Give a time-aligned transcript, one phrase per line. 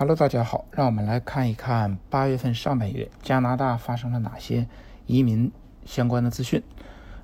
[0.00, 4.68] Hello，大家好，让我们来看一看八月份上半月加拿大发生了哪些
[5.06, 5.50] 移民
[5.84, 6.62] 相关的资讯。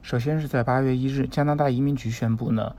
[0.03, 2.75] 首先是在八月一日，加拿大移民局宣布呢，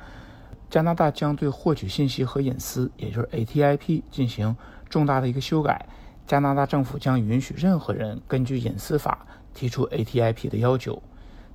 [0.69, 4.57] 加拿大将对获取信息和隐私，也就是 ATIP 进行
[4.89, 5.85] 重大的一个修改。
[6.27, 11.01] 加拿大政府将允许任何人根据隐私法提出 ATIP 的要求。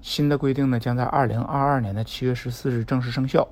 [0.00, 3.46] 新的规定呢，将在二零二二年的七月十四日正式生效。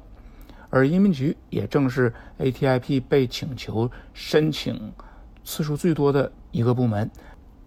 [0.70, 4.92] 而移民局也正是 ATIP 被请求申请
[5.44, 7.10] 次数最多的一个部门，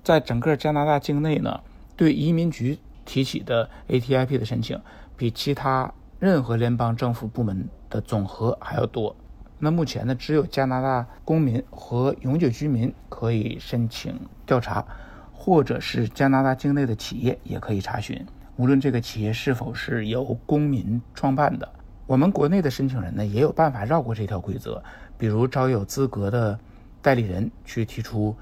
[0.03, 1.59] 在整个加拿大境内呢，
[1.95, 4.79] 对移民局提起的 ATIP 的申请
[5.17, 9.15] 比其他任何联邦政府部门的总和还要多。
[9.57, 14.85] 那目前呢，只有加拿大公民和永久居民可以申请调查，
[15.34, 18.26] 或者是加拿大境内的企业也可以查询，
[18.57, 21.68] 无论这个企业是否是由公民创办的。
[22.11, 24.83] 我们国内的申请人呢，也有办法绕过这条规则，
[25.17, 26.59] 比如找有资格的
[27.01, 28.35] 代理人去提出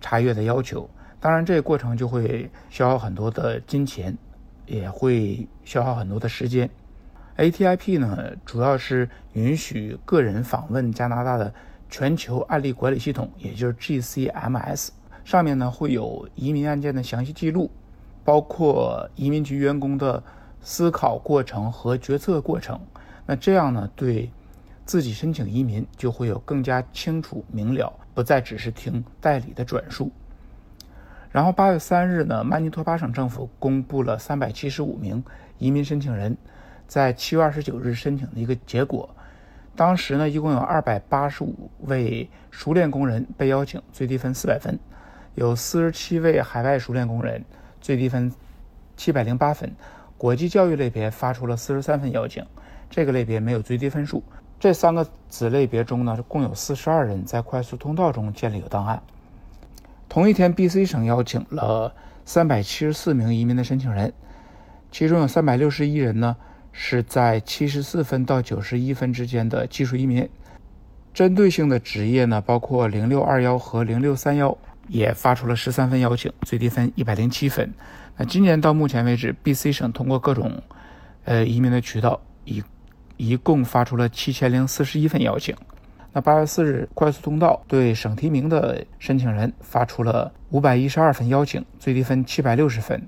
[0.00, 0.88] 查阅的要求。
[1.20, 4.16] 当然，这个过程就会消耗很多的金钱，
[4.64, 6.70] 也会消耗很多的时间。
[7.36, 11.52] ATIP 呢，主要是允许个人访问加拿大的
[11.90, 14.88] 全球案例管理系统，也就是 GCMS，
[15.26, 17.70] 上面呢会有移民案件的详细记录，
[18.24, 20.22] 包括移民局员工的
[20.62, 22.80] 思考过程和决策过程。
[23.26, 24.30] 那这样呢，对
[24.84, 30.10] 自己申请移民就会有更加清楚明了，不再只是听代理的转述。
[31.30, 35.24] 然后八月三日呢，曼尼托巴省政府公布了三百七十五名
[35.58, 36.36] 移民申请人
[36.86, 39.08] 在七月二十九日申请的一个结果。
[39.74, 44.76] 当时呢，一共有二百八十五位熟练工人被邀请，最低分四百分；
[45.34, 47.44] 有四十七位海外熟练工人，
[47.80, 48.30] 最低分
[48.96, 49.74] 七百零八分。
[50.24, 52.42] 国际教育类别发出了四十三份邀请。
[52.88, 54.22] 这个类别没有最低分数。
[54.58, 59.02] 这三个子类别中呢，共有四十二人在快速通道中建立有档案。
[60.08, 64.14] 同一天，BC 省邀请了三百七十四名移民的申请人，
[64.90, 66.34] 其中有三百六十一人呢
[66.72, 70.26] 是在七十四分到九十一分之间的技术移民。
[71.12, 74.56] 针对性的职业呢，包括零六二幺和零六三幺，
[74.88, 77.74] 也发出了十三份邀请，最低分一百零七分。
[78.16, 80.62] 那今年到目前为止，BC 省通过各种
[81.24, 82.62] 呃移民的渠道一
[83.16, 85.54] 一共发出了七千零四十一份邀请。
[86.12, 93.02] 那八月四日，快速通道对省提名的申请人发出了五百一十二份邀请，最低分七百六十分，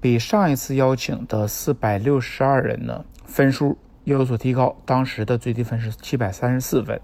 [0.00, 4.76] 比上一次邀请的四百六十二人呢分数又有所提高。
[4.84, 7.00] 当时的最低分是七百三十四分。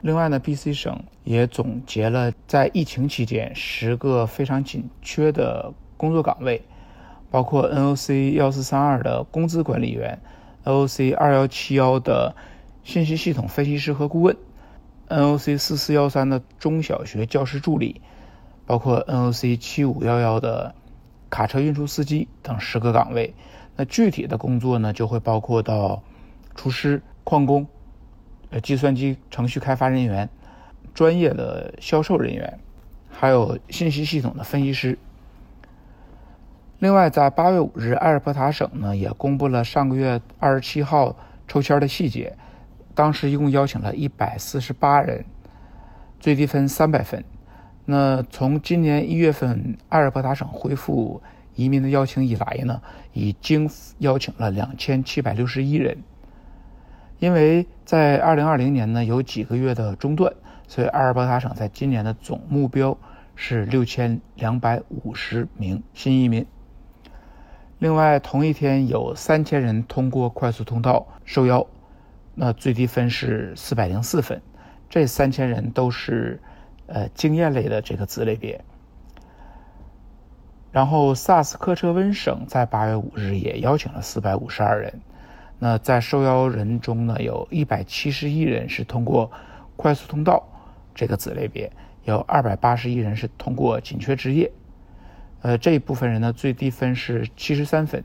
[0.00, 6.62] 另外呢，BC 省也总结了在疫情期间十个非常紧缺的工作岗位，
[7.30, 10.20] 包括 NOC 幺四三二的工资管理员。
[10.64, 12.34] NOC 二幺七幺的
[12.84, 14.36] 信息系统分析师和顾问
[15.08, 18.00] ，NOC 四四幺三的中小学教师助理，
[18.64, 20.74] 包括 NOC 七五幺幺的
[21.28, 23.34] 卡车运输司机等十个岗位。
[23.76, 26.02] 那具体的工作呢，就会包括到
[26.54, 27.66] 厨师、矿工、
[28.50, 30.30] 呃计算机程序开发人员、
[30.94, 32.58] 专业的销售人员，
[33.10, 34.98] 还有信息系统的分析师。
[36.80, 41.16] 另外，在八月五日，艾尔伯塔省呢也公布了上个月二十七号
[41.48, 42.36] 抽签的细节。
[42.94, 45.24] 当时一共邀请了一百四十八人，
[46.20, 47.24] 最低分三百分。
[47.86, 51.22] 那从今年一月份艾尔伯塔省恢复
[51.54, 52.80] 移民的邀请以来呢，
[53.12, 55.96] 已经邀请了两千七百六十一人。
[57.18, 60.32] 因为在二零二零年呢有几个月的中断，
[60.68, 62.96] 所以艾尔伯塔省在今年的总目标
[63.34, 66.44] 是六千两百五十名新移民。
[67.84, 71.66] 另外，同一天有三千人通过快速通道受邀，
[72.34, 74.40] 那最低分是四百零四分。
[74.88, 76.40] 这三千人都是
[76.86, 78.64] 呃经验类的这个子类别。
[80.72, 85.02] 然后，萨斯科彻温省在八月五日也邀请了四百五十二人。
[85.58, 89.30] 那在受邀人中呢，有一百七十一人是通过
[89.76, 90.42] 快速通道
[90.94, 91.70] 这个子类别，
[92.04, 94.50] 有二百八十一人是通过紧缺职业。
[95.44, 98.02] 呃，这一部分人呢，最低分是七十三分，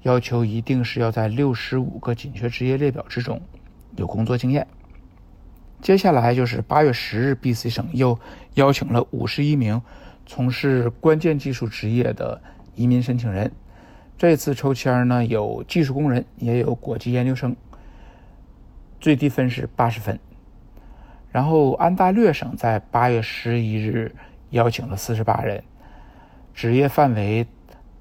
[0.00, 3.38] 要求一定是要在六十五个紧缺职业列表之中
[3.96, 4.66] 有工作经验。
[5.82, 8.18] 接下来就是八月十日，BC 省又
[8.54, 9.82] 邀请了五十一名
[10.24, 12.40] 从事关键技术职业的
[12.74, 13.52] 移民申请人。
[14.16, 17.54] 这次抽签呢，有技术工人，也有国际研究生，
[18.98, 20.18] 最低分是八十分。
[21.30, 24.14] 然后安大略省在八月十一日
[24.48, 25.62] 邀请了四十八人。
[26.54, 27.46] 职业范围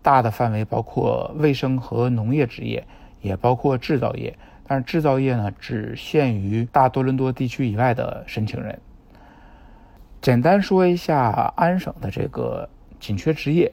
[0.02, 2.86] 大的范围包括卫生和农业职业，
[3.22, 4.38] 也包括制造业。
[4.66, 8.80] 但是制造业呢，只限于大多伦多地区以外的申请人。
[10.22, 12.70] 简单说一下安省的这个
[13.00, 13.70] 紧缺职业。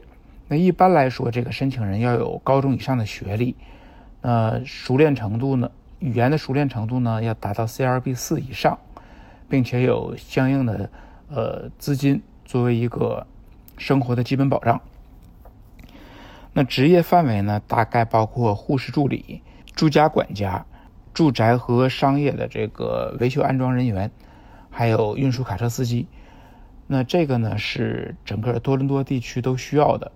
[0.49, 3.55] 那一般来说，这个申请人要有高中以上的学历，
[4.23, 8.77] 呃，熟练程度呢，语言的熟练程度呢要达到 CLB 四以上，
[9.49, 10.91] 并且有相应的
[11.29, 13.25] 呃资金作为一个
[13.81, 14.81] 生活的基本保障。
[16.53, 19.43] 那职业范围呢，大概包括护士助理、
[19.75, 20.67] 住家管家、
[21.15, 24.11] 住宅和商业的这个维修安装人员，
[24.69, 26.06] 还有运输卡车司机。
[26.87, 30.12] 那这个呢是整个多伦多地区都需要的。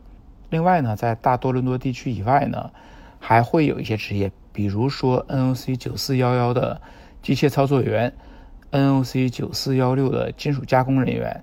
[0.51, 2.71] 另外呢，在大多伦多地区以外呢，
[3.19, 6.83] 还会有一些职业，比如说 NOC 九四幺幺的
[7.23, 8.13] 机械操作员
[8.73, 11.43] ，NOC 九四幺六的金属加工人员，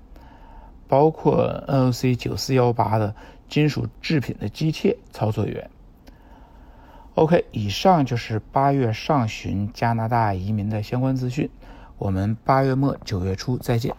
[0.92, 3.14] 包括 NOC 九四幺八的
[3.48, 5.70] 金属制品的机械操作员。
[7.14, 11.48] OK，以上就是八月上旬加拿大移民的相关资讯。
[11.96, 13.96] 我们八月末九月初再见。